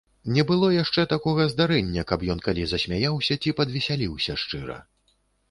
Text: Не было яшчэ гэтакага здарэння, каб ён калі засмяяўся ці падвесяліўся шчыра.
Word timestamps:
Не 0.35 0.43
было 0.51 0.69
яшчэ 0.75 1.03
гэтакага 1.03 1.45
здарэння, 1.51 2.05
каб 2.13 2.19
ён 2.35 2.41
калі 2.47 2.65
засмяяўся 2.73 3.39
ці 3.45 3.55
падвесяліўся 3.61 4.41
шчыра. 4.47 4.81